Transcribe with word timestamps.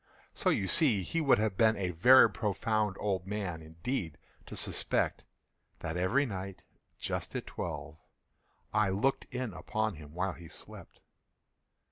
So 0.33 0.49
you 0.49 0.67
see 0.67 1.03
he 1.03 1.21
would 1.21 1.37
have 1.37 1.55
been 1.55 1.75
a 1.77 1.91
very 1.91 2.27
profound 2.27 2.95
old 2.99 3.27
man, 3.27 3.61
indeed, 3.61 4.17
to 4.47 4.55
suspect 4.55 5.23
that 5.81 5.95
every 5.95 6.25
night, 6.25 6.63
just 6.97 7.35
at 7.35 7.45
twelve, 7.45 7.99
I 8.73 8.89
looked 8.89 9.25
in 9.29 9.53
upon 9.53 9.97
him 9.97 10.15
while 10.15 10.33
he 10.33 10.47
slept. 10.47 11.01